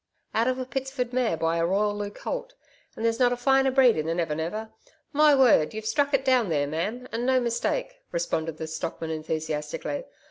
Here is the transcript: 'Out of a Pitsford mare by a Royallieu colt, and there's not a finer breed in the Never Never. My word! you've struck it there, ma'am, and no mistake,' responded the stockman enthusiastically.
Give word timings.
'Out 0.33 0.47
of 0.47 0.57
a 0.57 0.65
Pitsford 0.65 1.13
mare 1.13 1.37
by 1.37 1.57
a 1.57 1.63
Royallieu 1.63 2.09
colt, 2.15 2.55
and 2.95 3.05
there's 3.05 3.19
not 3.19 3.31
a 3.31 3.37
finer 3.37 3.69
breed 3.69 3.95
in 3.95 4.07
the 4.07 4.15
Never 4.15 4.33
Never. 4.33 4.71
My 5.13 5.35
word! 5.35 5.75
you've 5.75 5.85
struck 5.85 6.11
it 6.11 6.25
there, 6.25 6.41
ma'am, 6.43 7.07
and 7.11 7.23
no 7.23 7.39
mistake,' 7.39 7.97
responded 8.11 8.57
the 8.57 8.65
stockman 8.65 9.11
enthusiastically. 9.11 10.05